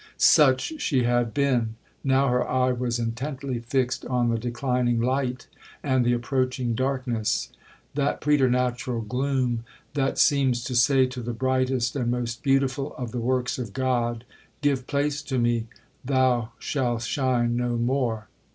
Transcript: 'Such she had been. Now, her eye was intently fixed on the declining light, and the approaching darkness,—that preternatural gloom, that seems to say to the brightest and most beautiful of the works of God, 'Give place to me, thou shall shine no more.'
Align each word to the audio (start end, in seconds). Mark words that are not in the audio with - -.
'Such 0.17 0.73
she 0.81 1.03
had 1.03 1.31
been. 1.31 1.75
Now, 2.03 2.27
her 2.29 2.49
eye 2.49 2.71
was 2.71 2.97
intently 2.97 3.59
fixed 3.59 4.03
on 4.07 4.29
the 4.29 4.39
declining 4.39 4.99
light, 4.99 5.45
and 5.83 6.03
the 6.03 6.11
approaching 6.13 6.73
darkness,—that 6.73 8.19
preternatural 8.19 9.01
gloom, 9.01 9.63
that 9.93 10.17
seems 10.17 10.63
to 10.63 10.73
say 10.75 11.05
to 11.05 11.21
the 11.21 11.33
brightest 11.33 11.95
and 11.95 12.09
most 12.09 12.41
beautiful 12.41 12.95
of 12.95 13.11
the 13.11 13.19
works 13.21 13.59
of 13.59 13.73
God, 13.73 14.23
'Give 14.61 14.87
place 14.87 15.21
to 15.21 15.37
me, 15.37 15.67
thou 16.03 16.49
shall 16.57 16.97
shine 16.97 17.55
no 17.55 17.77
more.' 17.77 18.27